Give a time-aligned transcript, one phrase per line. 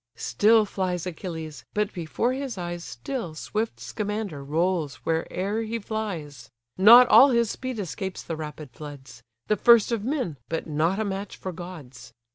[0.15, 7.07] Still flies Achilles, but before his eyes Still swift Scamander rolls where'er he flies: Not
[7.09, 11.37] all his speed escapes the rapid floods; The first of men, but not a match
[11.37, 12.13] for gods.